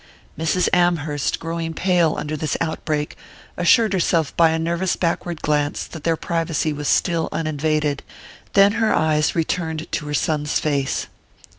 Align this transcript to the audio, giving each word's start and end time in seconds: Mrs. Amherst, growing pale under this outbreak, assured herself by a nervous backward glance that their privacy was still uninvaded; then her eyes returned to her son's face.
Mrs. 0.35 0.67
Amherst, 0.73 1.39
growing 1.39 1.75
pale 1.75 2.15
under 2.17 2.35
this 2.35 2.57
outbreak, 2.59 3.15
assured 3.55 3.93
herself 3.93 4.35
by 4.35 4.49
a 4.49 4.57
nervous 4.57 4.95
backward 4.95 5.43
glance 5.43 5.83
that 5.85 6.03
their 6.05 6.15
privacy 6.17 6.73
was 6.73 6.87
still 6.87 7.29
uninvaded; 7.31 8.01
then 8.53 8.71
her 8.81 8.91
eyes 8.95 9.35
returned 9.35 9.85
to 9.91 10.07
her 10.07 10.15
son's 10.15 10.59
face. 10.59 11.05